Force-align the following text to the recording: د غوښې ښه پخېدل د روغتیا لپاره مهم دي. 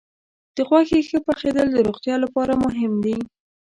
د 0.55 0.57
غوښې 0.67 0.99
ښه 1.07 1.19
پخېدل 1.27 1.67
د 1.71 1.77
روغتیا 1.87 2.15
لپاره 2.23 2.53
مهم 2.63 2.93
دي. 3.05 3.17